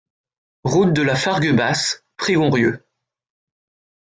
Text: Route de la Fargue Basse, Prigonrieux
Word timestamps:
Route 0.63 0.93
de 0.93 1.03
la 1.03 1.15
Fargue 1.15 1.55
Basse, 1.55 2.03
Prigonrieux 2.17 2.83